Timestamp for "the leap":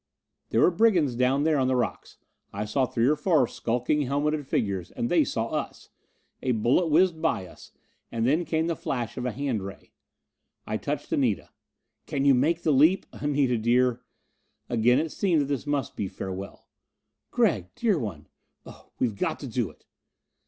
12.63-13.05